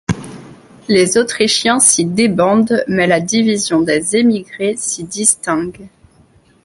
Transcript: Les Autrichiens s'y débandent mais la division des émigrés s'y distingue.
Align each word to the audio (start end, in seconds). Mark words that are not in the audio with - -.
Les 0.89 1.15
Autrichiens 1.19 1.79
s'y 1.79 2.05
débandent 2.05 2.83
mais 2.87 3.05
la 3.05 3.19
division 3.19 3.81
des 3.81 4.15
émigrés 4.17 4.75
s'y 4.75 5.03
distingue. 5.03 5.87